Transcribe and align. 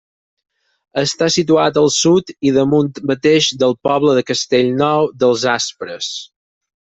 Està 1.01 1.25
situat 1.33 1.75
al 1.81 1.89
sud 1.95 2.33
i 2.51 2.53
damunt 2.55 2.89
mateix 3.11 3.49
del 3.65 3.75
poble 3.89 4.15
de 4.21 4.23
Castellnou 4.31 5.07
dels 5.25 5.45
Aspres. 5.53 6.09